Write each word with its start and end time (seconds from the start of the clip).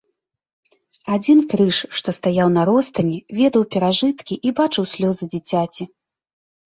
Адзін 1.15 1.39
крыж, 1.51 1.77
што 1.99 2.09
стаяў 2.19 2.47
на 2.57 2.63
ростані, 2.69 3.17
ведаў 3.43 3.63
перажыткі 3.75 4.35
і 4.49 4.55
бачыў 4.61 4.83
слёзы 4.97 5.23
дзіцяці. 5.35 5.83